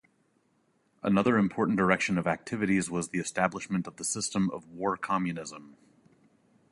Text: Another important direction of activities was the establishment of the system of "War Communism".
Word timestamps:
Another 1.03 1.37
important 1.37 1.77
direction 1.77 2.17
of 2.17 2.25
activities 2.25 2.89
was 2.89 3.09
the 3.09 3.19
establishment 3.19 3.85
of 3.85 3.97
the 3.97 4.03
system 4.03 4.49
of 4.49 4.65
"War 4.67 4.97
Communism". 4.97 5.77